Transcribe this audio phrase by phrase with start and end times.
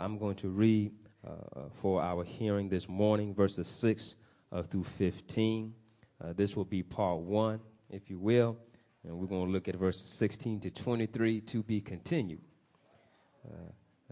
[0.00, 0.92] I'm going to read
[1.26, 4.16] uh, for our hearing this morning verses 6
[4.50, 5.74] uh, through 15.
[6.22, 7.60] Uh, this will be part one,
[7.90, 8.56] if you will,
[9.04, 12.40] and we're going to look at verses 16 to 23 to be continued.
[13.46, 13.52] Uh,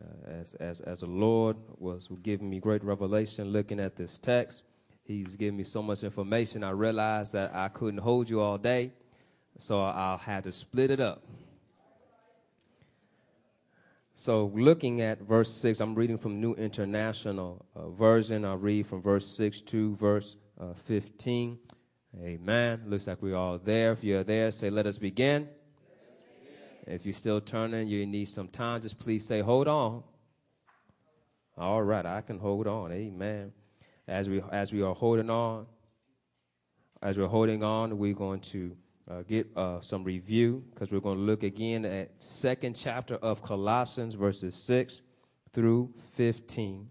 [0.01, 4.63] uh, as, as, as the Lord was giving me great revelation looking at this text,
[5.05, 6.63] He's given me so much information.
[6.63, 8.93] I realized that I couldn't hold you all day,
[9.57, 11.23] so I'll have to split it up.
[14.21, 18.45] So, looking at verse 6, I'm reading from New International uh, Version.
[18.45, 21.57] I'll read from verse 6 to verse uh, 15.
[22.21, 22.83] Amen.
[22.89, 23.93] Looks like we're all there.
[23.93, 25.43] If you're there, say, Let us begin.
[25.43, 25.51] Let us
[26.43, 26.97] begin.
[26.97, 30.03] If you're still turning, you need some time, just please say, Hold on.
[31.57, 32.91] All right, I can hold on.
[32.91, 33.53] Amen.
[34.09, 35.67] As we, as we are holding on,
[37.01, 38.77] as we're holding on, we're going to
[39.11, 43.43] uh, get uh, some review because we're going to look again at second chapter of
[43.43, 45.03] Colossians, verses 6
[45.53, 46.91] through 15.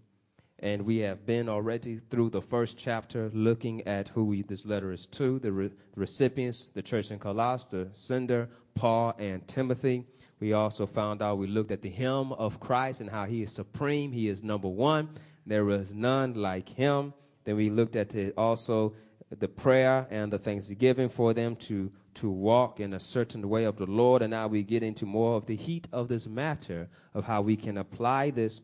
[0.60, 4.90] And we have been already through the first chapter looking at who we, this letter
[4.90, 10.04] is to, the re- recipients, the church in Colossus, the sender, Paul and Timothy.
[10.40, 13.52] We also found out, we looked at the hymn of Christ and how he is
[13.52, 14.10] supreme.
[14.10, 15.10] He is number one.
[15.46, 17.14] There is none like him.
[17.44, 18.94] Then we looked at also
[19.36, 23.76] the prayer and the thanksgiving for them to to walk in a certain way of
[23.76, 24.22] the Lord.
[24.22, 27.56] And now we get into more of the heat of this matter of how we
[27.56, 28.60] can apply this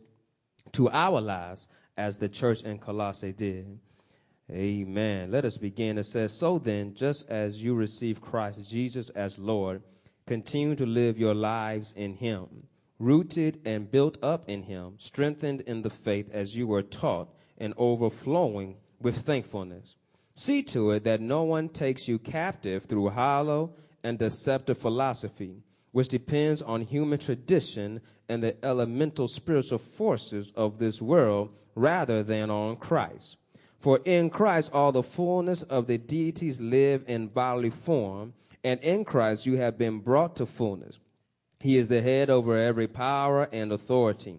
[0.72, 3.78] to our lives as the church in Colossae did.
[4.50, 5.30] Amen.
[5.30, 5.98] Let us begin.
[5.98, 9.82] It says, So then, just as you receive Christ Jesus as Lord,
[10.26, 12.66] continue to live your lives in Him,
[12.98, 17.72] rooted and built up in Him, strengthened in the faith as you were taught, and
[17.76, 19.94] overflowing with thankfulness.
[20.34, 26.08] See to it that no one takes you captive through hollow and deceptive philosophy, which
[26.08, 32.76] depends on human tradition and the elemental spiritual forces of this world rather than on
[32.76, 33.36] Christ.
[33.78, 38.32] For in Christ all the fullness of the deities live in bodily form,
[38.64, 40.98] and in Christ you have been brought to fullness.
[41.60, 44.38] He is the head over every power and authority.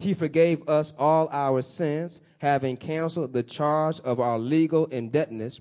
[0.00, 5.60] he forgave us all our sins, having canceled the charge of our legal indebtedness,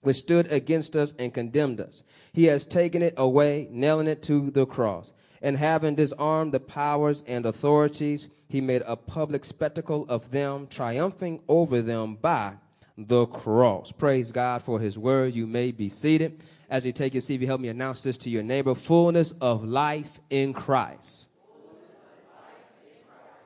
[0.00, 2.02] which stood against us and condemned us.
[2.32, 5.12] He has taken it away, nailing it to the cross.
[5.40, 11.40] And having disarmed the powers and authorities, he made a public spectacle of them, triumphing
[11.46, 12.54] over them by
[12.98, 13.92] the cross.
[13.92, 15.34] Praise God for his word.
[15.34, 16.42] You may be seated.
[16.68, 19.64] As you take your seat, you help me announce this to your neighbor fullness of
[19.64, 21.28] life in Christ.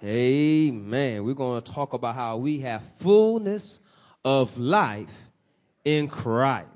[0.03, 1.25] Amen.
[1.25, 3.81] We're going to talk about how we have fullness
[4.25, 5.13] of life
[5.85, 6.67] in Christ.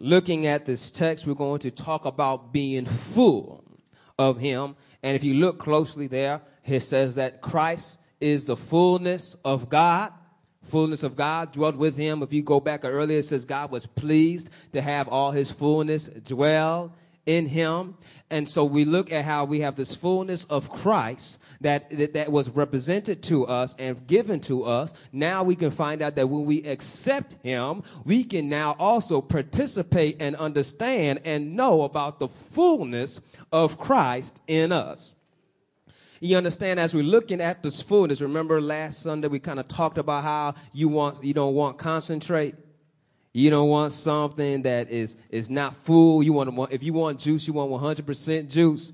[0.00, 3.64] Looking at this text, we're going to talk about being full
[4.18, 4.74] of Him.
[5.04, 10.12] And if you look closely there, it says that Christ is the fullness of God.
[10.64, 12.24] Fullness of God dwelt with him.
[12.24, 16.08] If you go back earlier, it says God was pleased to have all his fullness
[16.08, 16.92] dwell
[17.26, 17.96] in him.
[18.30, 22.32] And so we look at how we have this fullness of Christ that, that, that,
[22.32, 24.92] was represented to us and given to us.
[25.12, 30.16] Now we can find out that when we accept him, we can now also participate
[30.20, 33.20] and understand and know about the fullness
[33.52, 35.14] of Christ in us.
[36.20, 39.98] You understand as we're looking at this fullness, remember last Sunday we kind of talked
[39.98, 42.54] about how you want you don't want concentrate
[43.36, 46.22] you don't want something that is, is not full.
[46.22, 48.92] You want, if you want juice, you want 100% juice.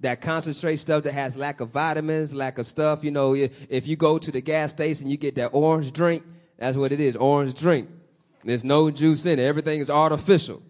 [0.00, 3.04] That concentrate stuff that has lack of vitamins, lack of stuff.
[3.04, 6.24] You know, if you go to the gas station, you get that orange drink.
[6.58, 7.88] That's what it is, orange drink.
[8.42, 9.44] There's no juice in it.
[9.44, 10.60] Everything is artificial.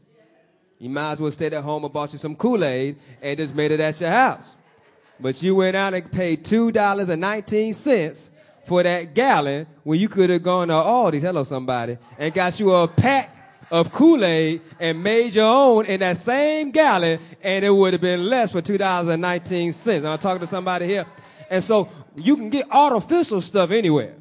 [0.78, 3.70] You might as well stay at home and bought you some Kool-Aid and just made
[3.70, 4.54] it at your house.
[5.18, 8.30] But you went out and paid $2.19
[8.66, 12.72] for that gallon when you could have gone to Aldi's, hello somebody, and got you
[12.72, 13.30] a pack
[13.70, 18.24] of Kool-Aid and made your own in that same gallon and it would have been
[18.24, 20.04] less for $2.19.
[20.04, 21.06] I'm talking to somebody here.
[21.50, 24.14] And so you can get artificial stuff anywhere.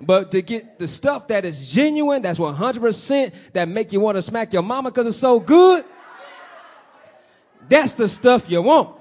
[0.00, 4.22] But to get the stuff that is genuine, that's 100%, that make you want to
[4.22, 5.84] smack your mama because it's so good,
[7.68, 8.96] that's the stuff you want.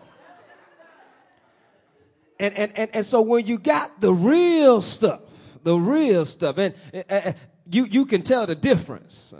[2.44, 5.22] And, and, and, and so when you got the real stuff,
[5.64, 6.76] the real stuff, and
[7.10, 7.32] uh,
[7.72, 9.34] you, you can tell the difference.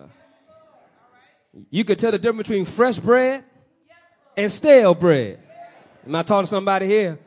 [1.70, 3.44] You can tell the difference between fresh bread
[4.38, 5.40] and stale bread.
[6.08, 7.20] Am I talking to somebody here?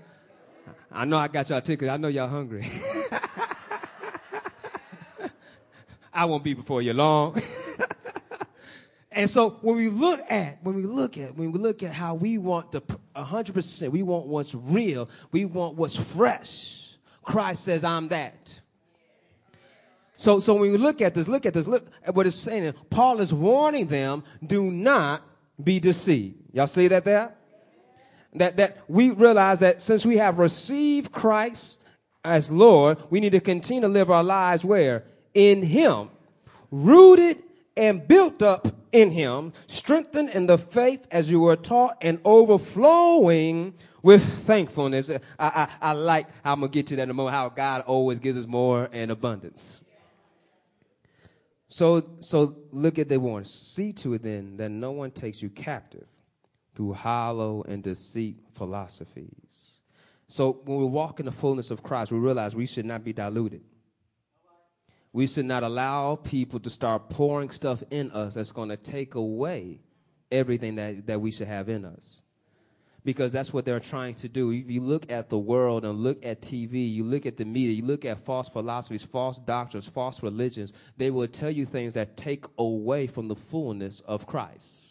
[0.91, 1.91] I know I got y'all tickets.
[1.91, 2.67] I know y'all hungry.
[6.11, 7.43] I won't be before you long.
[9.17, 12.15] and so when we look at, when we look at, when we look at how
[12.15, 12.83] we want the
[13.17, 16.99] 100%, we want what's real, we want what's fresh.
[17.23, 18.61] Christ says, I'm that.
[20.17, 22.75] So, so when we look at this, look at this, look at what it's saying.
[22.91, 25.23] Paul is warning them, do not
[25.63, 26.37] be deceived.
[26.53, 27.35] Y'all see that there?
[28.35, 31.81] That, that we realize that since we have received Christ
[32.23, 35.05] as Lord, we need to continue to live our lives where?
[35.33, 36.11] In Him.
[36.71, 37.43] Rooted
[37.77, 43.75] and built up in Him, strengthened in the faith as you were taught, and overflowing
[44.03, 45.11] with thankfulness.
[45.11, 47.83] I, I, I like I'm going to get to that in a moment, how God
[47.83, 49.83] always gives us more and abundance.
[51.69, 53.45] So, so look at the warning.
[53.45, 56.07] See to it then that no one takes you captive
[56.75, 59.73] through hollow and deceit philosophies.
[60.29, 63.13] So when we walk in the fullness of Christ, we realize we should not be
[63.13, 63.63] diluted.
[65.17, 69.15] We should not allow people to start pouring stuff in us that's going to take
[69.15, 69.81] away
[70.31, 72.21] everything that, that we should have in us
[73.03, 74.51] because that's what they're trying to do.
[74.51, 77.73] If you look at the world and look at TV, you look at the media,
[77.73, 82.19] you look at false philosophies, false doctrines, false religions, they will tell you things that
[82.19, 84.85] take away from the fullness of Christ.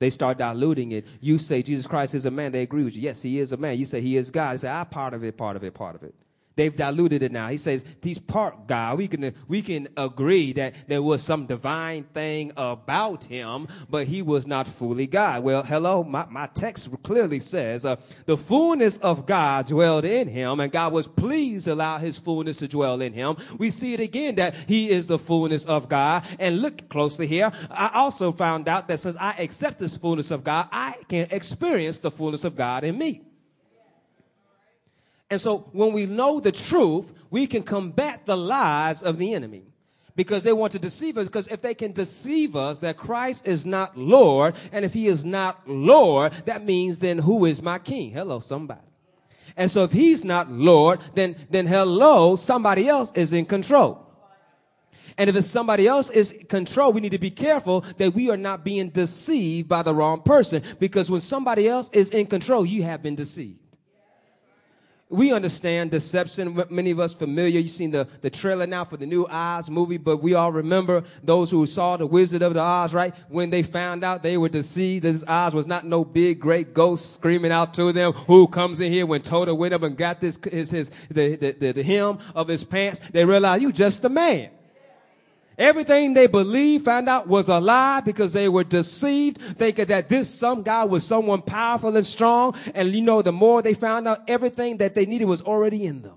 [0.00, 1.06] They start diluting it.
[1.20, 3.02] You say Jesus Christ is a man, they agree with you.
[3.02, 3.78] Yes, he is a man.
[3.78, 4.54] You say he is God.
[4.54, 6.16] They say, I part of it, part of it, part of it.
[6.56, 7.48] They've diluted it now.
[7.48, 8.98] He says he's part God.
[8.98, 14.20] We can we can agree that there was some divine thing about him, but he
[14.20, 15.42] was not fully God.
[15.42, 20.60] Well, hello, my, my text clearly says uh, the fullness of God dwelled in him,
[20.60, 23.36] and God was pleased to allow his fullness to dwell in him.
[23.58, 26.24] We see it again that he is the fullness of God.
[26.38, 27.52] And look closely here.
[27.70, 32.00] I also found out that since I accept this fullness of God, I can experience
[32.00, 33.22] the fullness of God in me.
[35.30, 39.62] And so when we know the truth, we can combat the lies of the enemy
[40.16, 41.28] because they want to deceive us.
[41.28, 45.24] Because if they can deceive us that Christ is not Lord, and if he is
[45.24, 48.10] not Lord, that means then who is my king?
[48.10, 48.80] Hello, somebody.
[49.56, 54.06] And so if he's not Lord, then, then hello, somebody else is in control.
[55.16, 58.36] And if it's somebody else is control, we need to be careful that we are
[58.36, 60.62] not being deceived by the wrong person.
[60.78, 63.59] Because when somebody else is in control, you have been deceived
[65.10, 66.62] we understand deception.
[66.70, 67.58] Many of us familiar.
[67.58, 71.02] You've seen the, the trailer now for the new Oz movie, but we all remember
[71.22, 73.14] those who saw the Wizard of the Oz, right?
[73.28, 77.12] When they found out they were deceived, this Oz was not no big, great ghost
[77.14, 80.38] screaming out to them, who comes in here when Toto went up and got this,
[80.50, 83.00] his, his, the, the, the, the hem of his pants.
[83.10, 84.50] They realized you just a man.
[85.60, 90.34] Everything they believed, found out was a lie because they were deceived, thinking that this
[90.34, 92.54] some guy was someone powerful and strong.
[92.74, 96.00] And you know, the more they found out, everything that they needed was already in
[96.00, 96.14] them.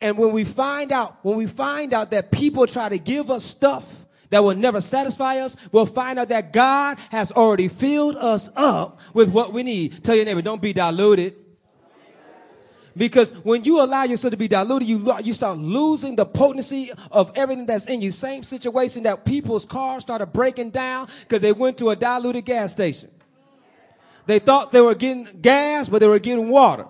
[0.00, 3.44] And when we find out, when we find out that people try to give us
[3.44, 8.50] stuff that will never satisfy us, we'll find out that God has already filled us
[8.56, 10.02] up with what we need.
[10.02, 11.36] Tell your neighbor, don't be diluted.
[12.96, 17.30] Because when you allow yourself to be diluted, you, you start losing the potency of
[17.34, 18.10] everything that's in you.
[18.10, 22.72] Same situation that people's cars started breaking down because they went to a diluted gas
[22.72, 23.10] station.
[24.26, 26.86] They thought they were getting gas, but they were getting water.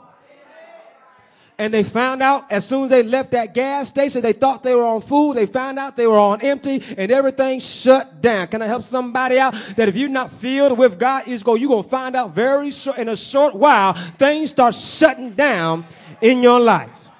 [1.61, 4.75] And they found out as soon as they left that gas station, they thought they
[4.75, 5.37] were on food.
[5.37, 8.47] They found out they were on empty and everything shut down.
[8.47, 11.69] Can I help somebody out that if you're not filled with God, is go, you're
[11.69, 15.85] going to find out very short, in a short while, things start shutting down
[16.23, 17.11] in your life.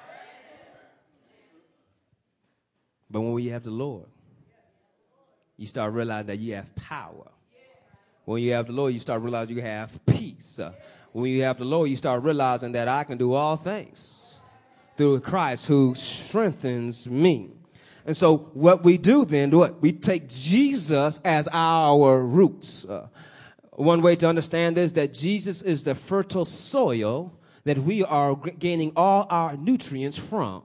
[3.11, 4.07] But when you have the Lord,
[5.55, 7.29] you start realizing that you have power.
[8.25, 10.59] When you have the Lord, you start realizing you have peace.
[11.11, 14.17] When you have the Lord, you start realizing that I can do all things
[14.97, 17.51] through Christ who strengthens me.
[18.05, 22.85] And so what we do then, what we take Jesus as our roots.
[22.85, 23.07] Uh,
[23.71, 27.33] one way to understand this that Jesus is the fertile soil
[27.63, 30.63] that we are gaining all our nutrients from.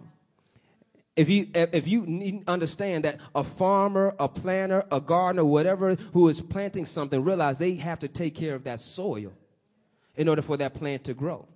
[1.14, 6.40] If you if you understand that a farmer, a planter, a gardener, whatever who is
[6.42, 9.32] planting something, realize they have to take care of that soil
[10.16, 11.48] in order for that plant to grow.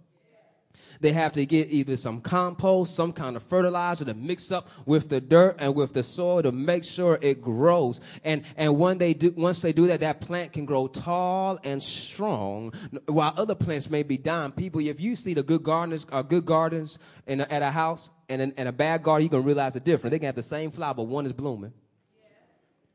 [1.00, 5.08] They have to get either some compost, some kind of fertilizer to mix up with
[5.08, 8.00] the dirt and with the soil to make sure it grows.
[8.22, 11.82] And, and when they do, once they do that, that plant can grow tall and
[11.82, 12.72] strong
[13.06, 14.52] while other plants may be dying.
[14.52, 18.10] People, if you see the good gardeners, uh, good gardens in a, at a house
[18.28, 20.12] and, and a bad garden, you're going to realize the difference.
[20.12, 21.72] They can have the same flower, but one is blooming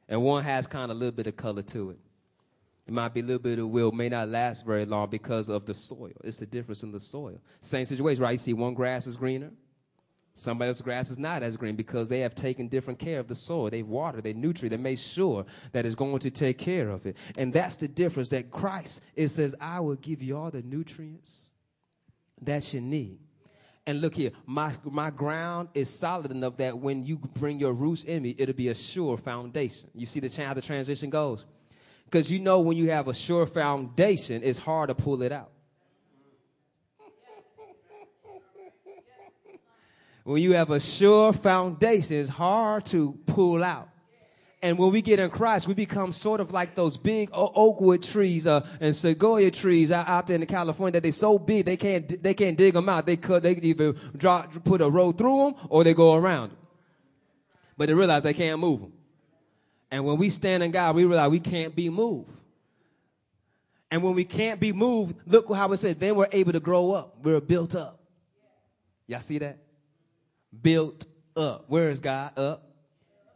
[0.07, 1.99] and one has kind of a little bit of color to it.
[2.87, 5.65] It might be a little bit of will, may not last very long because of
[5.65, 6.11] the soil.
[6.23, 7.41] It's the difference in the soil.
[7.61, 8.33] Same situation, right?
[8.33, 9.51] You see one grass is greener,
[10.35, 13.33] somebody else's grass is not as green because they have taken different care of the
[13.33, 13.69] soil.
[13.71, 17.17] They've watered, they nutrient, they made sure that it's going to take care of it.
[17.37, 21.49] And that's the difference that Christ, it says, I will give you all the nutrients
[22.41, 23.17] that you need.
[23.87, 28.03] And look here, my, my ground is solid enough that when you bring your roots
[28.03, 29.89] in me, it'll be a sure foundation.
[29.93, 31.45] You see the, how the transition goes?
[32.15, 35.51] Because you know when you have a sure foundation, it's hard to pull it out.
[40.23, 43.89] when you have a sure foundation, it's hard to pull out.
[44.61, 48.47] And when we get in Christ, we become sort of like those big oakwood trees
[48.47, 52.23] uh, and sequoia trees out, out there in California that they're so big they can't
[52.23, 53.05] they can't dig them out.
[53.05, 56.59] They could they either drop, put a road through them or they go around them.
[57.75, 58.93] But they realize they can't move them.
[59.95, 62.29] And when we stand in God, we realize we can't be moved.
[63.89, 66.91] And when we can't be moved, look how it says, then we're able to grow
[66.91, 67.15] up.
[67.23, 67.97] We're built up.
[69.07, 69.57] Y'all see that?
[70.61, 71.05] Built
[71.37, 71.69] up.
[71.69, 72.37] Where is God?
[72.37, 72.67] Up.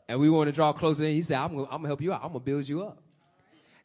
[0.10, 1.13] And we want to draw closer in.
[1.16, 2.25] He said, I'm going to help you out.
[2.25, 3.01] I'm going to build you up.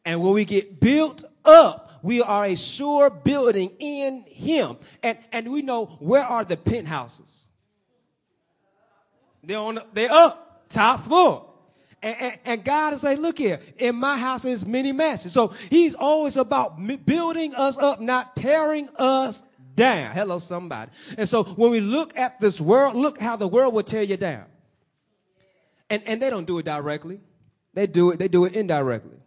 [0.03, 4.75] And when we get built up, we are a sure building in Him.
[5.01, 7.45] And, and we know where are the penthouses?
[9.41, 11.54] They're on, the, they're up, top floor.
[12.05, 15.33] And, and, and, God is like, look here, in my house is many mansions.
[15.33, 19.41] So he's always about building us up, not tearing us
[19.75, 20.13] down.
[20.13, 20.91] Hello, somebody.
[21.17, 24.17] And so when we look at this world, look how the world will tear you
[24.17, 24.45] down.
[25.89, 27.21] And, and they don't do it directly.
[27.73, 29.17] They do it, they do it indirectly.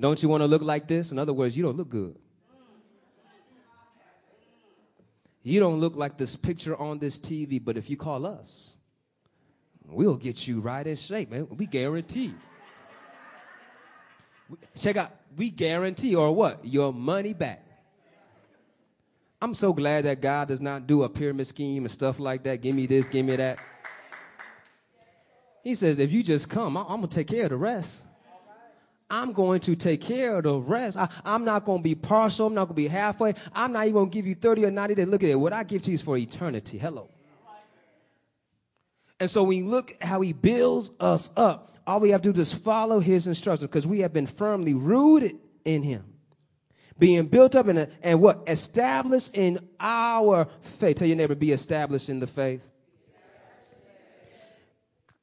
[0.00, 1.12] Don't you want to look like this?
[1.12, 2.16] In other words, you don't look good.
[5.44, 8.73] You don't look like this picture on this TV, but if you call us,
[9.88, 11.46] We'll get you right in shape, man.
[11.50, 12.34] We guarantee.
[14.76, 16.64] Check out, we guarantee or what?
[16.64, 17.64] Your money back.
[19.42, 22.62] I'm so glad that God does not do a pyramid scheme and stuff like that.
[22.62, 23.58] Give me this, give me that.
[25.62, 28.06] He says, if you just come, I'm, going to take care of the rest.
[29.10, 30.96] I'm going to take care of the rest.
[30.96, 32.46] I, am not going to be partial.
[32.46, 33.34] I'm not going to be halfway.
[33.54, 35.06] I'm not even going to give you 30 or 90 days.
[35.06, 35.34] Look at it.
[35.34, 36.78] What I give to you is for eternity.
[36.78, 37.08] Hello.
[39.20, 42.40] And so when you look how he builds us up, all we have to do
[42.40, 46.04] is follow his instructions because we have been firmly rooted in him.
[46.98, 48.44] Being built up in and what?
[48.46, 50.96] Established in our faith.
[50.96, 52.64] Tell your neighbor, be established in the faith.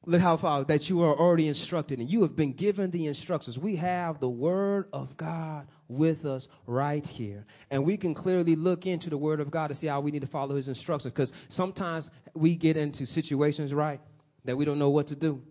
[0.04, 3.58] Look how far that you are already instructed and you have been given the instructions.
[3.58, 7.44] We have the word of God with us right here.
[7.70, 10.22] And we can clearly look into the Word of God to see how we need
[10.22, 11.12] to follow His instructions.
[11.12, 14.00] Because sometimes we get into situations, right,
[14.44, 15.42] that we don't know what to do.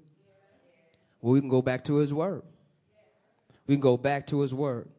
[1.21, 2.43] Well, we can go back to His Word.
[3.67, 4.89] We can go back to His Word.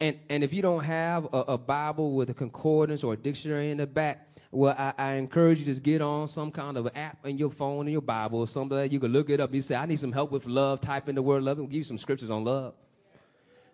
[0.00, 3.70] And, and if you don't have a, a Bible with a concordance or a dictionary
[3.70, 7.26] in the back, well, I, I, encourage you to get on some kind of app
[7.26, 9.52] in your phone in your Bible or something that you can look it up.
[9.52, 10.80] You say, I need some help with love.
[10.80, 12.74] Type in the word love and we'll give you some scriptures on love.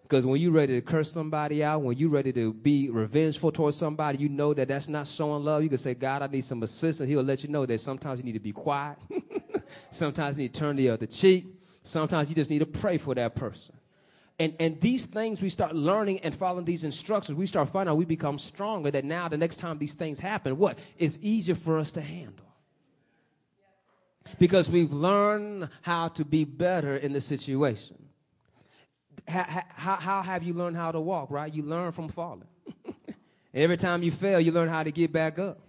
[0.02, 3.76] Because when you're ready to curse somebody out, when you're ready to be revengeful towards
[3.76, 5.62] somebody, you know that that's not showing love.
[5.62, 7.09] You can say, God, I need some assistance.
[7.09, 8.99] He'll let you know that sometimes you need to be quiet.
[9.90, 11.47] sometimes you need to turn the other cheek.
[11.85, 13.76] Sometimes you just need to pray for that person.
[14.38, 17.97] And, and these things we start learning and following these instructions, we start finding out
[17.97, 18.91] we become stronger.
[18.91, 22.47] That now, the next time these things happen, what is easier for us to handle.
[24.38, 28.05] Because we've learned how to be better in the situation
[29.26, 31.53] how, how have you learned how to walk, right?
[31.53, 32.49] You learn from falling.
[33.55, 35.61] Every time you fail, you learn how to get back up.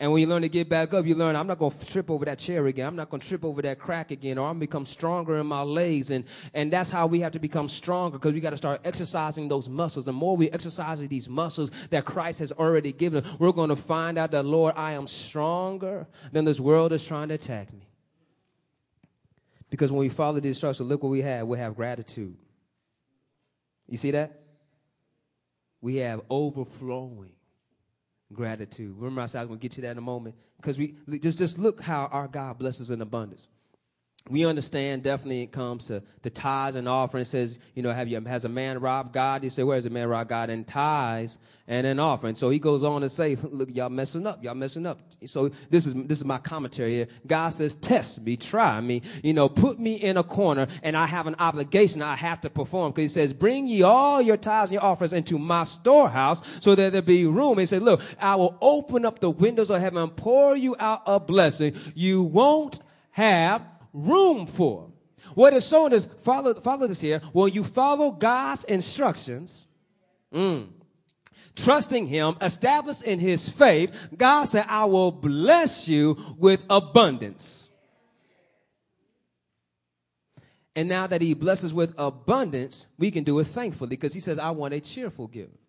[0.00, 2.10] And when you learn to get back up, you learn I'm not going to trip
[2.10, 2.86] over that chair again.
[2.86, 5.36] I'm not going to trip over that crack again, or I'm going to become stronger
[5.36, 6.08] in my legs.
[6.08, 9.48] And, and that's how we have to become stronger because we got to start exercising
[9.48, 10.06] those muscles.
[10.06, 14.16] The more we exercise these muscles that Christ has already given, we're going to find
[14.16, 17.86] out that, Lord, I am stronger than this world is trying to attack me.
[19.68, 21.46] Because when we follow the instructions, look what we have.
[21.46, 22.38] We have gratitude.
[23.86, 24.40] You see that?
[25.82, 27.32] We have overflowing
[28.32, 28.94] gratitude.
[28.96, 30.94] Remember, I said I was going to get to that in a moment because we
[31.18, 33.48] just just look how our God blesses in abundance.
[34.30, 37.22] We understand definitely it comes to the tithes and offering.
[37.22, 39.42] It says, you know, have you has a man robbed God?
[39.42, 40.50] You say, where's a man robbed God?
[40.50, 42.34] In tithes and an offering.
[42.34, 44.42] So he goes on to say, look, y'all messing up.
[44.42, 45.00] Y'all messing up.
[45.26, 47.08] So this is this is my commentary here.
[47.26, 51.06] God says, test me, try me, you know, put me in a corner, and I
[51.06, 52.92] have an obligation I have to perform.
[52.92, 56.74] Because he says, bring ye all your tithes and your offerings into my storehouse, so
[56.74, 57.58] that there be room.
[57.58, 61.02] He said, look, I will open up the windows of heaven and pour you out
[61.06, 61.74] a blessing.
[61.94, 62.80] You won't
[63.12, 64.90] have room for.
[65.34, 67.20] What is shown is follow, follow this here.
[67.32, 69.66] When you follow God's instructions,
[70.32, 70.68] mm,
[71.54, 77.68] trusting Him, established in His faith, God said, I will bless you with abundance.
[80.74, 84.38] And now that He blesses with abundance, we can do it thankfully because He says,
[84.38, 85.59] I want a cheerful giver.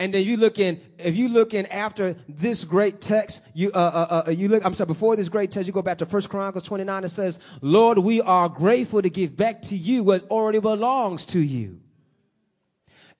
[0.00, 3.78] And then you look in, if you look in after this great text, you, uh,
[3.78, 6.28] uh, uh, you look, I'm sorry, before this great text, you go back to First
[6.28, 10.60] Chronicles 29, it says, Lord, we are grateful to give back to you what already
[10.60, 11.80] belongs to you.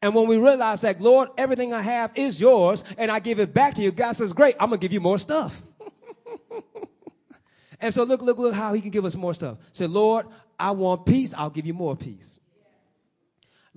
[0.01, 3.53] And when we realize that, Lord, everything I have is yours and I give it
[3.53, 5.61] back to you, God says, great, I'm going to give you more stuff.
[7.81, 9.59] and so look, look, look how he can give us more stuff.
[9.73, 11.35] Say, Lord, I want peace.
[11.37, 12.39] I'll give you more peace.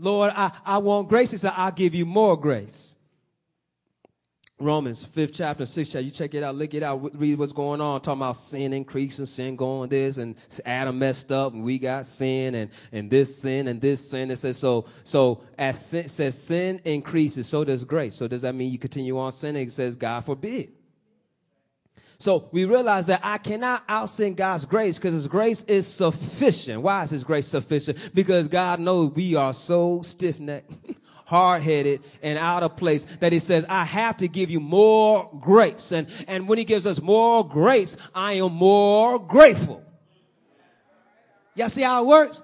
[0.01, 1.29] Lord, I, I want grace.
[1.29, 2.95] He said, I'll give you more grace.
[4.59, 6.05] Romans, fifth chapter, sixth chapter.
[6.05, 8.01] You check it out, look it out, read what's going on.
[8.01, 12.55] Talking about sin increasing, sin going this, and Adam messed up, and we got sin,
[12.55, 14.31] and, and this sin, and this sin.
[14.31, 14.85] It says so.
[15.03, 18.15] So as sin says, sin increases, so does grace.
[18.15, 19.67] So does that mean you continue on sinning?
[19.67, 20.71] It says, God forbid.
[22.21, 26.83] So we realize that I cannot outsin God's grace because His grace is sufficient.
[26.83, 27.97] Why is His grace sufficient?
[28.13, 30.71] Because God knows we are so stiff necked,
[31.25, 35.31] hard headed, and out of place that He says, I have to give you more
[35.39, 35.91] grace.
[35.91, 39.83] And, and when He gives us more grace, I am more grateful.
[41.55, 42.43] Y'all see how it works?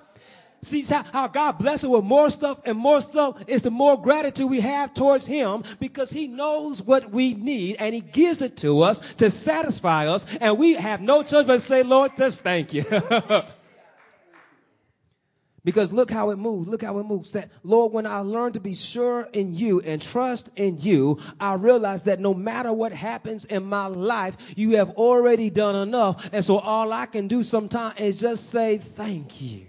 [0.63, 4.59] See how God blesses with more stuff and more stuff is the more gratitude we
[4.61, 8.99] have towards Him because He knows what we need and He gives it to us
[9.17, 10.25] to satisfy us.
[10.41, 12.83] And we have no choice but to say, Lord, just thank you.
[15.63, 16.67] because look how it moves.
[16.67, 17.33] Look how it moves.
[17.33, 21.53] That, Lord, when I learn to be sure in you and trust in you, I
[21.53, 26.31] realize that no matter what happens in my life, you have already done enough.
[26.33, 29.67] And so all I can do sometimes is just say, thank you.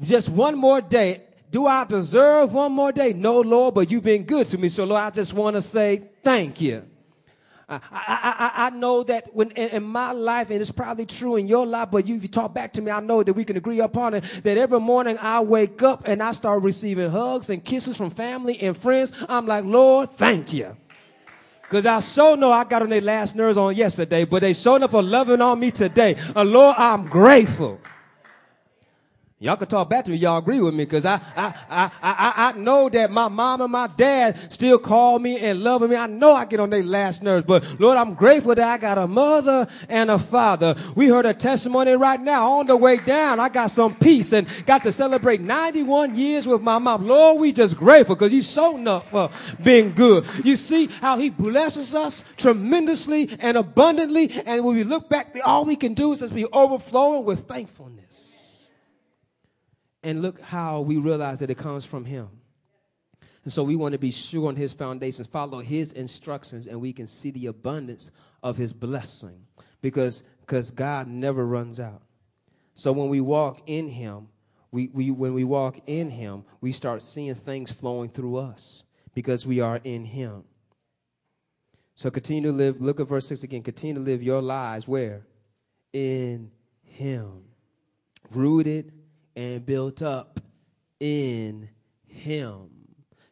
[0.00, 1.22] Just one more day.
[1.50, 3.12] Do I deserve one more day?
[3.12, 4.68] No, Lord, but you've been good to me.
[4.68, 6.84] So, Lord, I just want to say thank you.
[7.70, 11.36] I, I, I, I know that when in, in, my life, and it's probably true
[11.36, 13.58] in your life, but you, you talk back to me, I know that we can
[13.58, 17.62] agree upon it, that every morning I wake up and I start receiving hugs and
[17.62, 19.12] kisses from family and friends.
[19.28, 20.76] I'm like, Lord, thank you.
[21.62, 24.82] Because I so know I got on their last nerves on yesterday, but they showed
[24.82, 26.16] up for loving on me today.
[26.34, 27.78] Uh, Lord, I'm grateful.
[29.40, 30.16] Y'all can talk back to me.
[30.16, 33.70] Y'all agree with me because I, I, I, I, I know that my mom and
[33.70, 35.94] my dad still call me and love me.
[35.94, 38.98] I know I get on their last nerves, but Lord, I'm grateful that I got
[38.98, 40.74] a mother and a father.
[40.96, 43.38] We heard a testimony right now on the way down.
[43.38, 47.06] I got some peace and got to celebrate 91 years with my mom.
[47.06, 49.30] Lord, we just grateful because you so enough for
[49.62, 50.26] being good.
[50.42, 54.32] You see how he blesses us tremendously and abundantly.
[54.46, 58.37] And when we look back, all we can do is just be overflowing with thankfulness.
[60.02, 62.28] And look how we realize that it comes from Him.
[63.44, 66.92] And so we want to be sure on His foundations, follow His instructions, and we
[66.92, 68.10] can see the abundance
[68.42, 69.46] of His blessing
[69.80, 72.00] because because God never runs out.
[72.74, 74.28] So when we walk in Him,
[74.70, 78.82] we, we, when we walk in Him, we start seeing things flowing through us
[79.14, 80.44] because we are in Him.
[81.94, 83.62] So continue to live, look at verse 6 again.
[83.62, 85.26] Continue to live your lives where?
[85.92, 86.50] In
[86.82, 87.42] Him.
[88.30, 88.92] Rooted
[89.38, 90.40] and built up
[90.98, 91.68] in
[92.08, 92.70] him.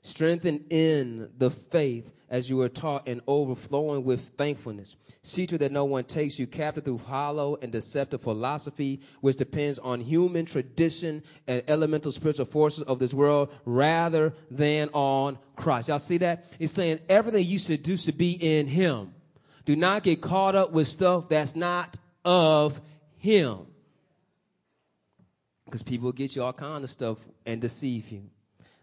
[0.02, 4.94] Strengthened in the faith as you were taught and overflowing with thankfulness.
[5.22, 9.80] See to that no one takes you captive through hollow and deceptive philosophy, which depends
[9.80, 15.88] on human tradition and elemental spiritual forces of this world rather than on Christ.
[15.88, 16.46] Y'all see that?
[16.56, 19.12] He's saying everything you should do should be in Him.
[19.64, 22.80] Do not get caught up with stuff that's not of
[23.18, 23.66] Him.
[25.76, 28.22] Because people get you all kind of stuff and deceive you.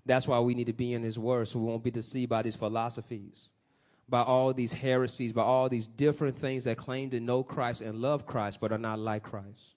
[0.06, 2.43] That's why we need to be in His Word so we won't be deceived by
[2.43, 3.49] these philosophies,
[4.08, 7.97] by all these heresies, by all these different things that claim to know Christ and
[7.97, 9.73] love Christ but are not like Christ.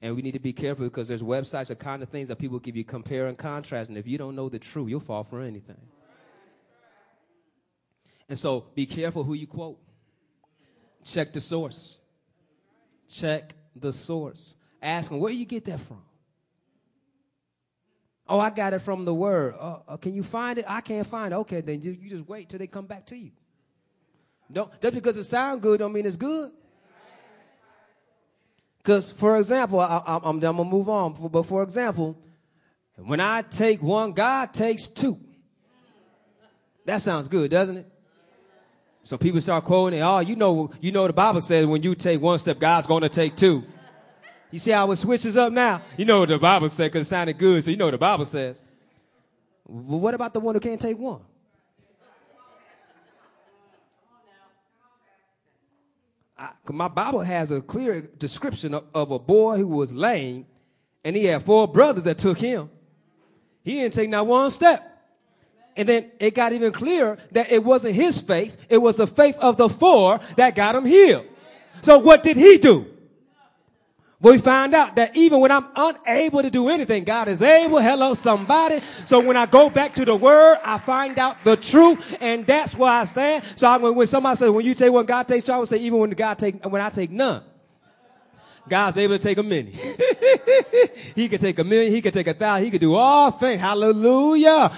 [0.00, 2.60] And we need to be careful because there's websites, the kind of things that people
[2.60, 3.88] give you compare and contrast.
[3.88, 5.80] And if you don't know the truth, you'll fall for anything.
[8.28, 9.80] And so be careful who you quote.
[11.02, 11.98] Check the source.
[13.08, 14.54] Check the source.
[14.80, 16.02] Ask them, where you get that from?
[18.28, 19.54] Oh, I got it from the word.
[19.58, 20.66] Uh, uh, can you find it?
[20.68, 21.36] I can't find it.
[21.36, 23.30] Okay, then you, just wait till they come back to you.
[24.52, 26.52] Don't, just because it sounds good don't mean it's good.
[28.78, 31.14] Because, for example, I, am I'm, I'm going to move on.
[31.30, 32.18] But for example,
[32.96, 35.18] when I take one, God takes two.
[36.84, 37.86] That sounds good, doesn't it?
[39.02, 41.94] So people start quoting, it, oh, you know, you know the Bible says when you
[41.94, 43.64] take one step, God's going to take two.
[44.50, 45.82] You see how it switches up now?
[45.96, 47.98] You know what the Bible says because it sounded good, so you know what the
[47.98, 48.62] Bible says.
[49.66, 51.20] Well, what about the one who can't take one?
[56.38, 60.46] I, my Bible has a clear description of, of a boy who was lame,
[61.04, 62.70] and he had four brothers that took him.
[63.62, 64.84] He didn't take not one step.
[65.76, 69.36] And then it got even clearer that it wasn't his faith, it was the faith
[69.38, 71.26] of the four that got him healed.
[71.82, 72.86] So what did he do?
[74.20, 77.78] We find out that even when I'm unable to do anything, God is able.
[77.78, 78.80] Hello, somebody.
[79.06, 82.74] So when I go back to the word, I find out the truth, and that's
[82.74, 83.44] where I stand.
[83.54, 86.00] So I, when somebody says, when you take one, God takes I would say, even
[86.00, 87.44] when God take, when I take none.
[88.68, 89.70] God's able to take a many.
[91.14, 91.92] he can take a million.
[91.92, 92.64] He can take a thousand.
[92.64, 93.60] He can do all things.
[93.60, 94.70] Hallelujah.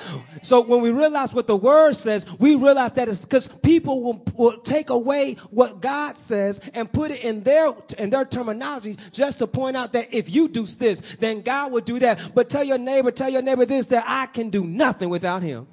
[0.42, 4.24] So when we realize what the word says, we realize that it's because people will,
[4.35, 9.38] will take away what God says and put it in their, in their terminology just
[9.40, 12.35] to point out that if you do this, then God will do that.
[12.35, 15.66] But tell your neighbor, tell your neighbor this, that I can do nothing without him.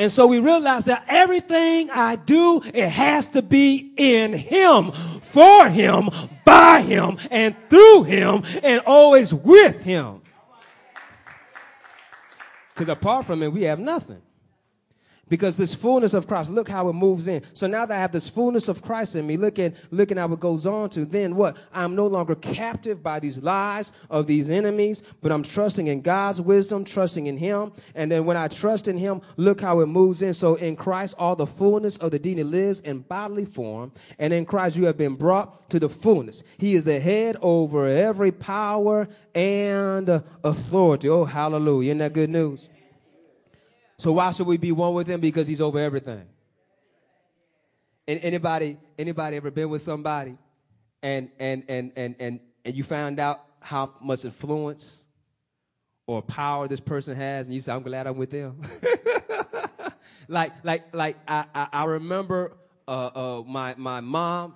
[0.00, 5.68] And so we realize that everything I do, it has to be in Him, for
[5.68, 6.08] Him,
[6.42, 10.22] by Him, and through Him, and always with Him.
[12.72, 14.22] Because apart from Him, we have nothing.
[15.30, 17.42] Because this fullness of Christ, look how it moves in.
[17.54, 20.18] So now that I have this fullness of Christ in me, look at, look at
[20.18, 21.56] how it goes on to then what?
[21.72, 26.40] I'm no longer captive by these lies of these enemies, but I'm trusting in God's
[26.40, 27.72] wisdom, trusting in Him.
[27.94, 30.34] And then when I trust in Him, look how it moves in.
[30.34, 33.92] So in Christ, all the fullness of the deity lives in bodily form.
[34.18, 36.42] And in Christ, you have been brought to the fullness.
[36.58, 41.08] He is the head over every power and authority.
[41.08, 41.90] Oh, hallelujah.
[41.90, 42.68] Isn't that good news?
[44.00, 45.20] So why should we be one with him?
[45.20, 46.24] Because he's over everything.
[48.08, 50.38] And anybody, anybody ever been with somebody
[51.02, 55.04] and and and and and and you found out how much influence
[56.06, 58.62] or power this person has, and you say, I'm glad I'm with them.
[60.28, 62.56] like, like, like I, I, I remember
[62.88, 64.54] uh, uh, my my mom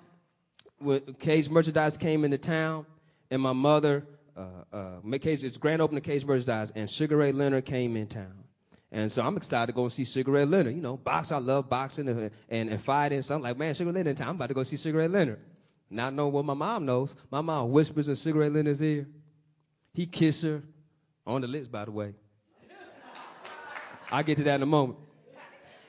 [0.81, 2.87] with Cage Merchandise came into town,
[3.31, 4.07] and my mother,
[4.39, 4.41] uh,
[4.73, 8.44] uh, Cage, it's grand opening Cage Merchandise, and Sugar Ray Leonard came in town.
[8.95, 10.77] And so I'm excited to go and see Ray Leonard.
[10.77, 13.23] You know, box, I love boxing and, and, and fighting.
[13.23, 14.29] So I'm like, man, Ray Leonard time.
[14.29, 15.41] I'm about to go see Ray Leonard.
[15.91, 17.13] Not knowing what my mom knows.
[17.29, 19.09] My mom whispers in Ray Leonard's ear.
[19.93, 20.63] He kiss her
[21.27, 22.15] on the lips, by the way.
[24.13, 25.01] I'll get to that in a moment.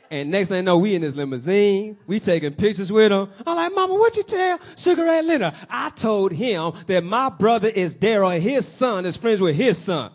[0.09, 1.97] And next thing I know, we in this limousine.
[2.07, 3.29] We taking pictures with him.
[3.45, 5.53] I'm like, Mama, what you tell Sugar Ray Leonard?
[5.69, 10.11] I told him that my brother is Daryl his son is friends with his son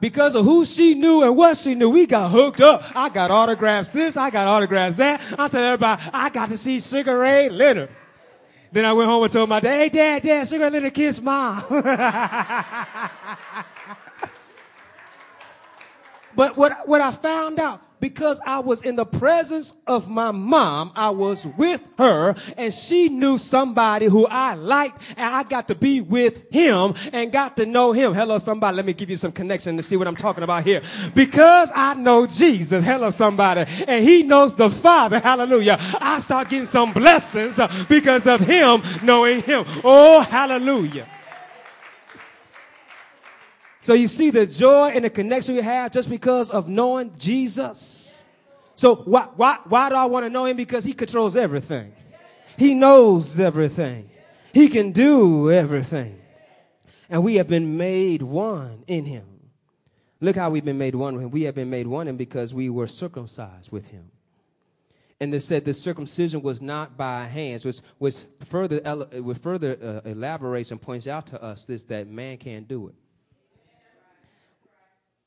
[0.00, 2.84] because of who she knew and what she knew, we got hooked up.
[2.94, 5.20] I got autographs this, I got autographs that.
[5.38, 7.90] I tell everybody, I got to see Sugar Ray Leonard.
[8.70, 11.22] Then I went home and told my dad, hey, dad, dad, Sugar Ray Leonard kissed
[11.22, 11.64] mom.
[16.36, 20.92] but what, what I found out, because I was in the presence of my mom.
[20.94, 25.74] I was with her and she knew somebody who I liked and I got to
[25.74, 28.14] be with him and got to know him.
[28.14, 28.76] Hello, somebody.
[28.76, 30.82] Let me give you some connection to see what I'm talking about here.
[31.14, 32.84] Because I know Jesus.
[32.84, 33.64] Hello, somebody.
[33.86, 35.18] And he knows the Father.
[35.20, 35.76] Hallelujah.
[36.00, 37.58] I start getting some blessings
[37.88, 39.64] because of him knowing him.
[39.84, 41.06] Oh, hallelujah.
[43.88, 48.22] So you see the joy and the connection we have just because of knowing Jesus.
[48.76, 50.58] So why, why, why do I want to know him?
[50.58, 51.94] Because he controls everything.
[52.58, 54.10] He knows everything.
[54.52, 56.20] He can do everything.
[57.08, 59.24] And we have been made one in him.
[60.20, 61.30] Look how we've been made one with him.
[61.30, 64.10] We have been made one in because we were circumcised with him.
[65.18, 68.16] And they said the circumcision was not by hands, which, which
[68.48, 72.94] further, with further uh, elaboration points out to us this that man can't do it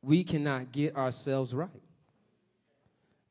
[0.03, 1.69] we cannot get ourselves right.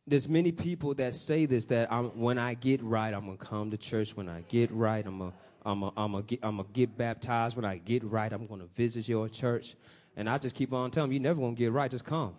[0.06, 3.70] There's many people that say this that I'm, when I get right, I'm gonna come
[3.70, 4.16] to church.
[4.16, 5.32] When I get right, I'm gonna
[5.64, 7.54] I'm gonna I'm get, I'm gonna get baptized.
[7.54, 9.76] When I get right, I'm gonna visit your church.
[10.16, 11.90] And I just keep on telling them, you never gonna get right.
[11.90, 12.34] Just come.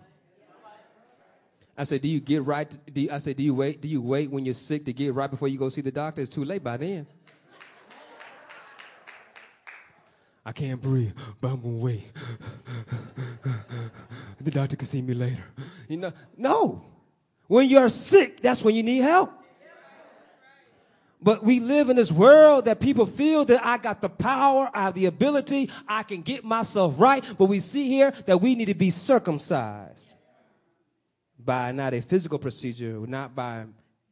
[1.77, 2.77] I said, do you get right?
[2.93, 3.81] Do you, I said, do you wait?
[3.81, 6.21] Do you wait when you're sick to get right before you go see the doctor?
[6.21, 7.07] It's too late by then.
[10.45, 12.11] I can't breathe, but I'm gonna wait.
[14.41, 15.43] The doctor can see me later.
[15.87, 16.85] You know, no.
[17.47, 19.31] When you're sick, that's when you need help.
[21.21, 24.83] But we live in this world that people feel that I got the power, I
[24.83, 27.23] have the ability, I can get myself right.
[27.37, 30.15] But we see here that we need to be circumcised
[31.37, 33.65] by not a physical procedure, not by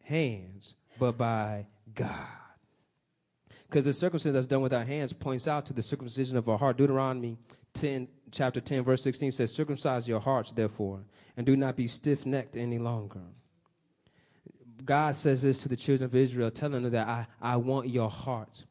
[0.04, 1.66] hands, but by
[1.96, 2.14] God.
[3.68, 6.58] Because the circumcision that's done with our hands points out to the circumcision of our
[6.58, 6.78] heart.
[6.78, 7.38] Deuteronomy
[7.74, 11.02] 10, chapter 10, verse 16 says, Circumcise your hearts, therefore,
[11.38, 13.22] and do not be stiff necked any longer.
[14.86, 18.10] God says this to the children of Israel, telling them that I, I want your
[18.10, 18.64] heart.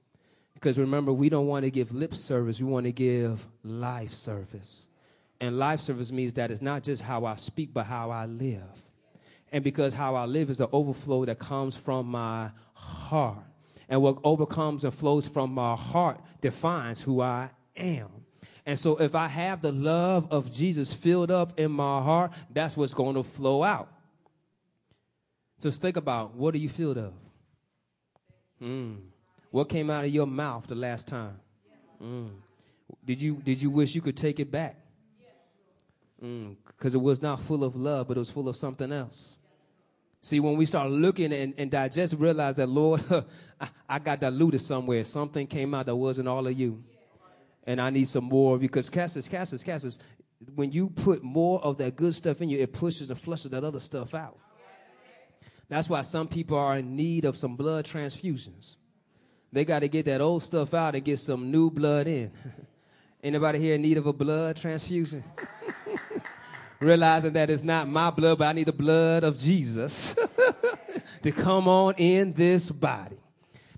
[0.55, 4.87] Because remember, we don't want to give lip service, we want to give life service.
[5.41, 8.63] And life service means that it's not just how I speak, but how I live.
[9.53, 13.39] And because how I live is the overflow that comes from my heart.
[13.89, 18.18] And what overcomes and flows from my heart defines who I am.
[18.69, 22.77] And so if I have the love of Jesus filled up in my heart, that's
[22.77, 23.89] what's going to flow out.
[25.59, 27.15] So think about what are you filled of?
[28.63, 28.99] Mm.
[29.51, 31.41] What came out of your mouth the last time?
[31.99, 32.29] Mm.
[33.07, 34.77] Did you did you wish you could take it back?
[36.21, 36.97] Because mm.
[36.97, 39.39] it was not full of love, but it was full of something else.
[40.21, 43.03] See, when we start looking and, and digest, realize that, Lord,
[43.61, 45.05] I, I, got diluted somewhere.
[45.05, 46.83] Something came out that wasn't all of you.
[47.69, 49.99] And I need some more because Cassius, Cassius, Cassius,
[50.55, 53.63] when you put more of that good stuff in you, it pushes and flushes that
[53.63, 54.39] other stuff out.
[55.69, 58.77] That's why some people are in need of some blood transfusions.
[59.53, 62.33] They got to get that old stuff out and get some new blood in.
[63.23, 65.23] Anybody here in need of a blood transfusion?
[66.81, 70.17] realizing that it's not my blood, but I need the blood of Jesus
[71.23, 73.19] to come on in this body.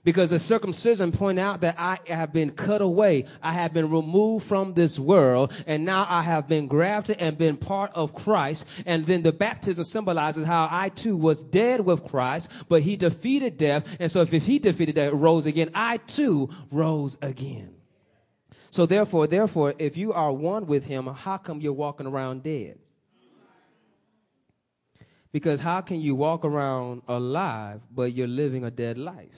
[0.02, 3.26] Because the circumcision point out that I have been cut away.
[3.42, 7.58] I have been removed from this world and now I have been grafted and been
[7.58, 8.64] part of Christ.
[8.86, 13.58] And then the baptism symbolizes how I too was dead with Christ, but he defeated
[13.58, 13.84] death.
[13.98, 17.74] And so if, if he defeated death, rose again, I too rose again.
[18.70, 22.78] So therefore, therefore, if you are one with him, how come you're walking around dead?
[25.32, 29.28] Because how can you walk around alive, but you're living a dead life?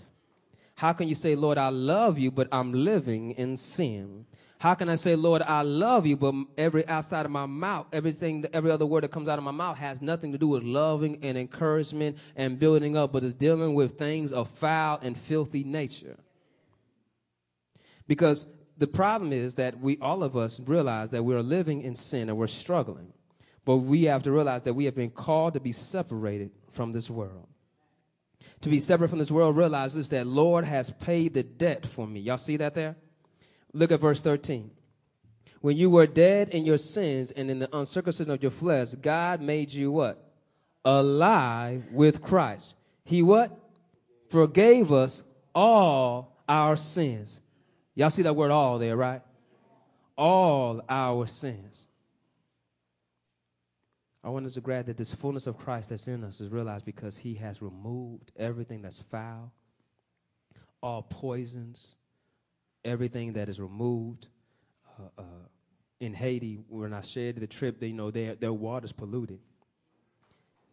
[0.83, 4.27] How can you say, Lord, I love you, but I'm living in sin?
[4.59, 8.45] How can I say, Lord, I love you, but every outside of my mouth, everything,
[8.53, 11.21] every other word that comes out of my mouth has nothing to do with loving
[11.23, 16.16] and encouragement and building up, but is dealing with things of foul and filthy nature?
[18.09, 22.29] Because the problem is that we, all of us, realize that we're living in sin
[22.29, 23.12] and we're struggling.
[23.64, 27.09] But we have to realize that we have been called to be separated from this
[27.09, 27.47] world.
[28.62, 32.20] To be separate from this world realizes that Lord has paid the debt for me.
[32.20, 32.96] Y'all see that there?
[33.72, 34.70] Look at verse 13.
[35.61, 39.40] When you were dead in your sins and in the uncircumcision of your flesh, God
[39.40, 40.33] made you what?
[40.85, 42.74] Alive with Christ.
[43.05, 43.57] He what?
[44.28, 45.22] Forgave us
[45.55, 47.40] all our sins.
[47.94, 49.22] Y'all see that word all there, right?
[50.16, 51.87] All our sins.
[54.25, 56.85] I want us to grab that this fullness of Christ that's in us is realized
[56.85, 59.53] because he has removed everything that's foul,
[60.81, 61.95] all poisons,
[62.85, 64.29] everything that is removed.
[64.99, 65.47] Uh, uh,
[65.99, 69.41] in Haiti, when I shared the trip, they know their, their water's polluted.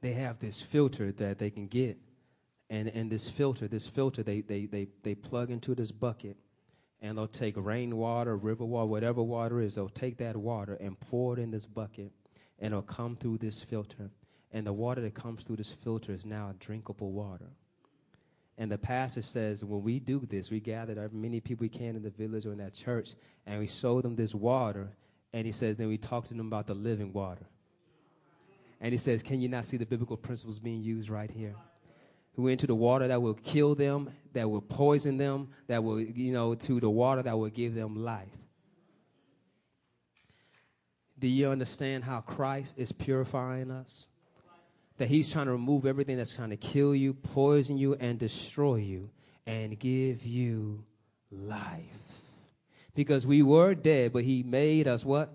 [0.01, 1.97] They have this filter that they can get.
[2.69, 6.37] And, and this filter, this filter, they, they, they, they plug into this bucket
[7.01, 11.33] and they'll take rainwater, river water, whatever water is, they'll take that water and pour
[11.33, 12.11] it in this bucket
[12.59, 14.09] and it'll come through this filter.
[14.51, 17.49] And the water that comes through this filter is now drinkable water.
[18.57, 21.95] And the pastor says, when we do this, we gather as many people we can
[21.95, 24.89] in the village or in that church, and we show them this water.
[25.31, 27.45] And he says, then we talk to them about the living water.
[28.81, 31.55] And he says, can you not see the biblical principles being used right here?
[32.35, 35.99] We went to the water that will kill them, that will poison them, that will,
[35.99, 38.27] you know, to the water that will give them life.
[41.19, 44.07] Do you understand how Christ is purifying us?
[44.97, 48.75] That he's trying to remove everything that's trying to kill you, poison you, and destroy
[48.75, 49.09] you,
[49.45, 50.83] and give you
[51.31, 51.83] life.
[52.93, 55.33] Because we were dead, but he made us what?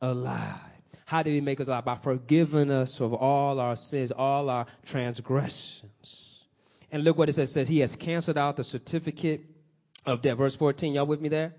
[0.00, 0.58] Alive.
[1.06, 1.84] How did he make us alive?
[1.84, 6.44] By forgiving us of all our sins, all our transgressions.
[6.90, 7.50] And look what it says.
[7.50, 9.44] It says he has canceled out the certificate
[10.06, 10.36] of debt.
[10.36, 11.54] Verse 14, y'all with me there?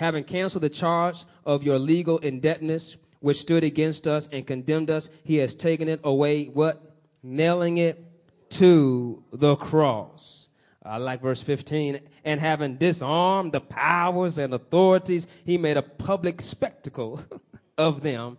[0.00, 5.10] Having canceled the charge of your legal indebtedness, which stood against us and condemned us,
[5.24, 6.96] he has taken it away, what?
[7.22, 8.02] Nailing it
[8.48, 10.48] to the cross.
[10.82, 12.00] I like verse 15.
[12.24, 17.22] And having disarmed the powers and authorities, he made a public spectacle
[17.78, 18.38] of them,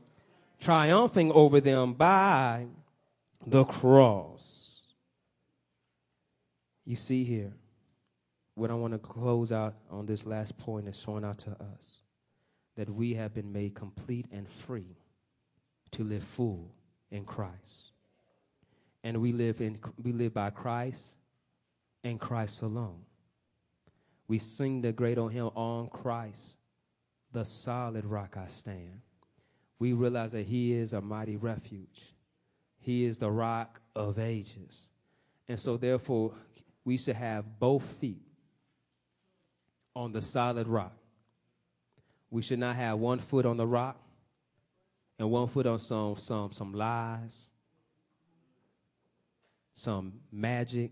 [0.60, 2.66] triumphing over them by
[3.46, 4.80] the cross.
[6.86, 7.54] You see here,
[8.56, 11.98] what I want to close out on this last point is showing out to us
[12.76, 14.98] that we have been made complete and free
[15.92, 16.72] to live full
[17.12, 17.92] in Christ.
[19.04, 21.16] And we live in we live by Christ
[22.04, 23.02] and Christ alone.
[24.28, 26.56] We sing the great old hymn on Christ,
[27.34, 29.02] the solid rock I stand.
[29.80, 32.14] We realize that He is a mighty refuge.
[32.80, 34.88] He is the rock of ages.
[35.48, 36.34] And so, therefore,
[36.86, 38.31] we should have both feet
[39.96, 40.94] on the solid rock.
[42.30, 44.00] We should not have one foot on the rock
[45.20, 47.50] and one foot on some, some, some lies,
[49.76, 50.92] some magic,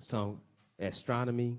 [0.00, 0.40] some
[0.78, 1.58] astronomy.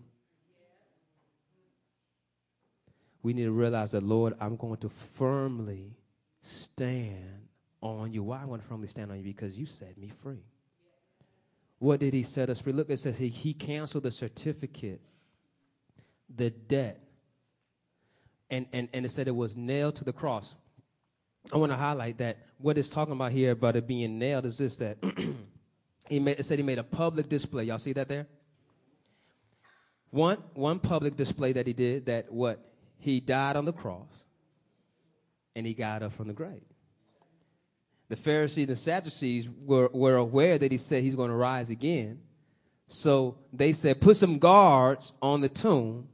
[3.24, 5.96] We need to realize that, Lord, I'm going to firmly
[6.42, 7.48] stand
[7.82, 8.24] on you.
[8.24, 9.24] Why I want to firmly stand on you?
[9.24, 10.44] Because you set me free.
[11.80, 12.74] What did he set us free?
[12.74, 15.02] Look, it says he, he canceled the certificate,
[16.36, 17.02] the debt,
[18.50, 20.56] and, and, and it said it was nailed to the cross.
[21.54, 24.58] I want to highlight that what it's talking about here about it being nailed is
[24.58, 24.98] this that
[26.10, 27.66] he made, it said he made a public display.
[27.66, 28.28] Y'all see that there?
[30.10, 32.72] One, one public display that he did that what?
[32.98, 34.26] He died on the cross
[35.56, 36.64] and he got up from the grave.
[38.08, 42.20] The Pharisees and Sadducees were, were aware that he said he's going to rise again.
[42.88, 46.08] So they said, put some guards on the tomb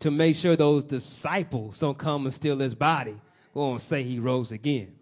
[0.00, 3.16] to make sure those disciples don't come and steal his body.
[3.54, 4.94] And say he rose again.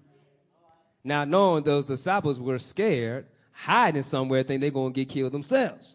[1.04, 5.94] Now, knowing those disciples were scared, hiding somewhere, think they're going to get killed themselves.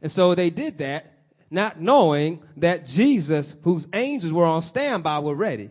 [0.00, 1.12] And so they did that,
[1.50, 5.70] not knowing that Jesus, whose angels were on standby, were ready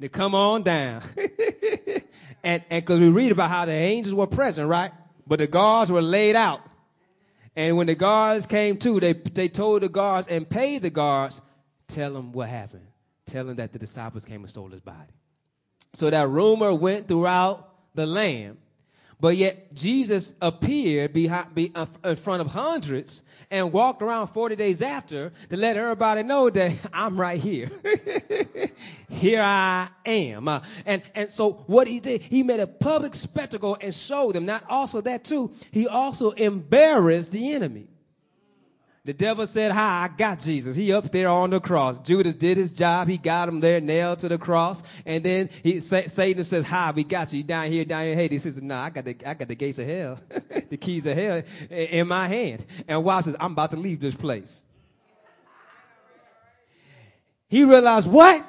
[0.00, 1.02] to come on down.
[2.42, 4.92] and because we read about how the angels were present, right?
[5.26, 6.60] But the guards were laid out
[7.56, 11.40] and when the guards came to, they, they told the guards and paid the guards,
[11.88, 12.86] tell them what happened.
[13.26, 15.12] Tell them that the disciples came and stole his body.
[15.94, 18.58] So that rumor went throughout the land.
[19.20, 24.56] But yet Jesus appeared behind, be, uh, in front of hundreds and walked around 40
[24.56, 27.68] days after to let everybody know that I'm right here.
[29.10, 30.48] here I am.
[30.48, 34.46] Uh, and, and so what he did, he made a public spectacle and showed them.
[34.46, 37.89] Not also that too, he also embarrassed the enemy.
[39.02, 40.76] The devil said, Hi, I got Jesus.
[40.76, 41.98] He up there on the cross.
[41.98, 43.08] Judas did his job.
[43.08, 44.82] He got him there nailed to the cross.
[45.06, 47.42] And then he, Satan says, Hi, we got you.
[47.42, 48.14] down here, down here.
[48.14, 50.18] Hey, he says, Nah, I got the, I got the gates of hell,
[50.68, 52.66] the keys of hell in my hand.
[52.86, 54.62] And watch says, I'm about to leave this place.
[57.48, 58.46] He realized, What?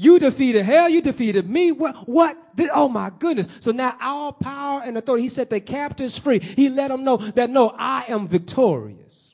[0.00, 0.88] You defeated hell.
[0.88, 1.72] You defeated me.
[1.72, 2.08] What?
[2.08, 2.38] What?
[2.72, 3.48] Oh my goodness.
[3.58, 6.38] So now our power and authority, he set the captives free.
[6.38, 9.27] He let them know that no, I am victorious.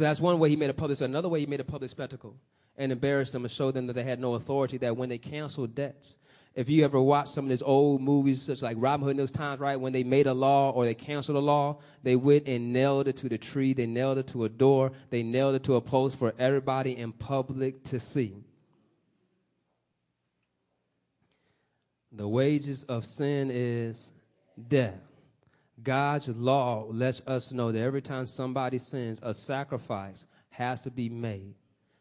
[0.00, 0.96] So that's one way he made a public.
[0.96, 2.34] So another way he made a public spectacle
[2.78, 4.78] and embarrassed them and showed them that they had no authority.
[4.78, 6.16] That when they canceled debts,
[6.54, 9.30] if you ever watch some of these old movies, such like Robin Hood in those
[9.30, 9.78] times, right?
[9.78, 13.18] When they made a law or they canceled a law, they went and nailed it
[13.18, 13.74] to the tree.
[13.74, 14.92] They nailed it to a door.
[15.10, 18.42] They nailed it to a post for everybody in public to see.
[22.10, 24.14] The wages of sin is
[24.66, 25.09] death.
[25.82, 31.08] God's law lets us know that every time somebody sins, a sacrifice has to be
[31.08, 31.54] made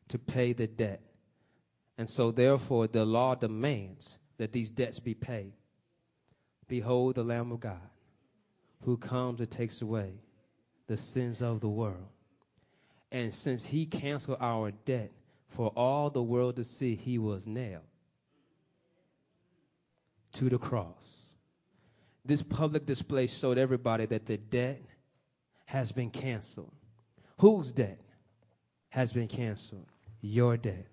[0.09, 1.01] to pay the debt.
[1.97, 5.53] And so, therefore, the law demands that these debts be paid.
[6.67, 7.89] Behold the Lamb of God
[8.83, 10.13] who comes and takes away
[10.87, 12.07] the sins of the world.
[13.11, 15.11] And since he canceled our debt
[15.47, 17.83] for all the world to see, he was nailed
[20.33, 21.28] to the cross
[22.29, 24.81] this public display showed everybody that the debt
[25.65, 26.71] has been canceled.
[27.39, 27.99] Whose debt
[28.89, 29.87] has been canceled?
[30.21, 30.85] Your debt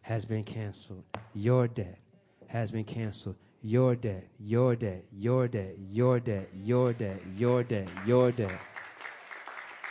[0.00, 1.04] has been canceled.
[1.34, 1.98] Your debt
[2.46, 3.36] has been canceled.
[3.60, 8.60] Your debt, your debt, your debt, your debt, your debt, your debt, your debt,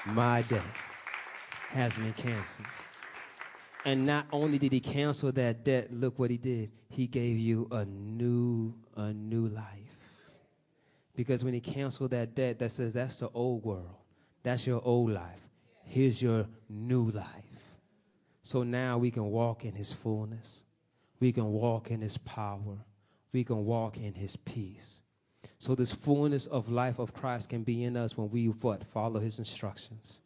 [0.08, 0.62] my debt
[1.70, 2.68] has been canceled.
[3.86, 6.72] And not only did he cancel that debt, look what he did.
[6.90, 9.83] He gave you a new, a new life.
[11.16, 13.96] Because when he canceled that debt, that says that's the old world.
[14.42, 15.40] That's your old life.
[15.84, 17.26] Here's your new life.
[18.42, 20.64] So now we can walk in his fullness.
[21.20, 22.80] we can walk in his power,
[23.32, 25.02] we can walk in his peace.
[25.58, 29.22] So this fullness of life of Christ can be in us when we what follow
[29.22, 30.20] his instructions.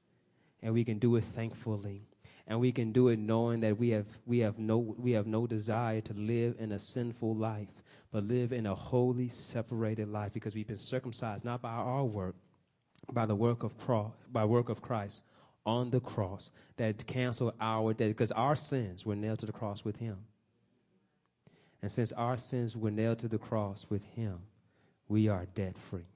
[0.63, 2.07] And we can do it thankfully.
[2.47, 5.45] And we can do it knowing that we have we have no we have no
[5.45, 7.67] desire to live in a sinful life,
[8.11, 12.35] but live in a holy, separated life because we've been circumcised not by our work,
[13.11, 15.23] by the work of cross, by work of Christ
[15.65, 19.83] on the cross that canceled our debt because our sins were nailed to the cross
[19.83, 20.17] with him.
[21.81, 24.39] And since our sins were nailed to the cross with him,
[25.09, 26.07] we are debt free.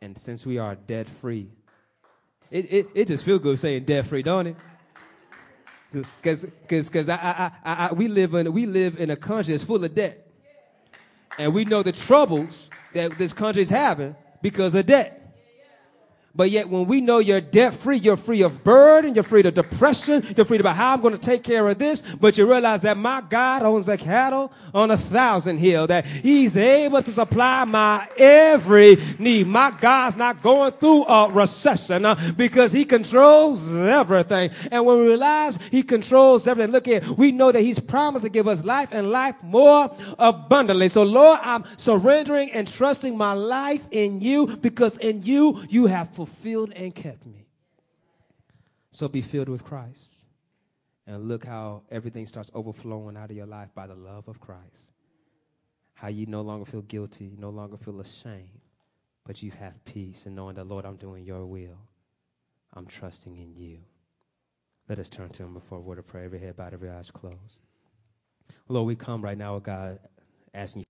[0.00, 1.48] And since we are debt free,
[2.50, 4.56] it, it, it just feels good saying debt free, don't it?
[5.94, 9.64] Because because I, I, I, I, we, live in, we live in a country that's
[9.64, 10.26] full of debt.
[11.38, 15.23] And we know the troubles that this country is having because of debt.
[16.36, 19.54] But yet, when we know you're debt free, you're free of burden, you're free of
[19.54, 22.02] depression, you're free about how I'm going to take care of this.
[22.02, 26.56] But you realize that my God owns a cattle on a thousand hill, that He's
[26.56, 29.46] able to supply my every need.
[29.46, 34.50] My God's not going through a recession uh, because He controls everything.
[34.72, 38.28] And when we realize He controls everything, look here, we know that He's promised to
[38.28, 40.88] give us life and life more abundantly.
[40.88, 46.12] So, Lord, I'm surrendering and trusting my life in you because in you, you have
[46.24, 47.46] fulfilled and kept me.
[48.90, 50.24] So be filled with Christ.
[51.06, 54.90] And look how everything starts overflowing out of your life by the love of Christ.
[55.92, 58.62] How you no longer feel guilty, no longer feel ashamed,
[59.26, 61.78] but you have peace and knowing that, Lord, I'm doing your will.
[62.72, 63.80] I'm trusting in you.
[64.88, 66.24] Let us turn to him before a word of prayer.
[66.24, 67.58] Every head bowed, every eyes closed.
[68.68, 69.98] Lord, we come right now, oh God,
[70.54, 70.82] asking you.